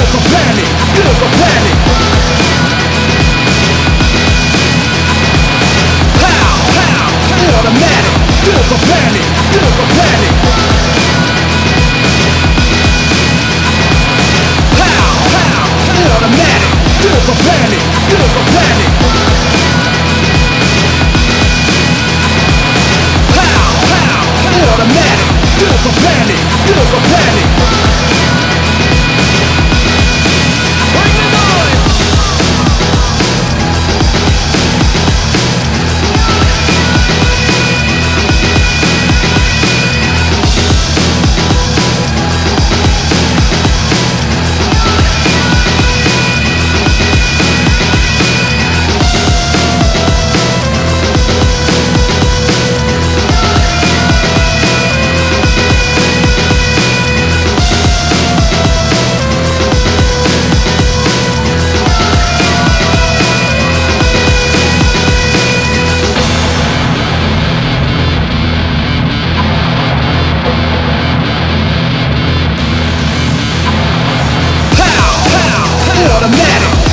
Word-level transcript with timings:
beautiful 0.00 0.30
planet, 0.30 0.68
beautiful 0.94 1.28
planet. 1.36 1.59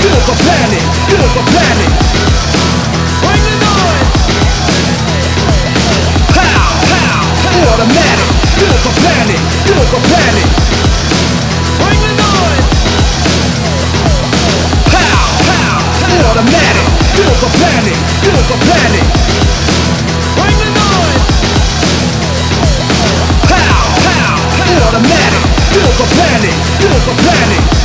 Beautiful 0.00 0.34
planet, 0.34 0.84
beautiful 1.08 1.44
planet. 1.52 1.90
Bring 3.20 3.42
the 3.44 3.56
noise. 3.60 4.08
Pow, 6.32 6.68
pow, 6.88 7.20
automatic, 7.68 8.28
beautiful 8.56 8.92
planet, 8.96 9.40
beautiful 9.64 10.00
planet. 10.08 10.48
Bring 11.80 12.00
the 12.00 12.12
noise. 12.16 12.66
Pow, 14.88 15.20
pow, 15.44 15.76
automatic, 16.32 16.86
beautiful 17.12 17.50
planet, 17.60 17.98
beautiful 18.24 18.58
planet. 18.64 19.06
Bring 20.32 20.56
the 20.64 20.70
noise. 20.80 21.24
Pow, 23.52 23.84
pow, 24.08 24.36
automatic, 24.80 25.44
beautiful 25.68 26.08
planet, 26.16 26.54
beautiful 26.80 27.14
planet. 27.20 27.79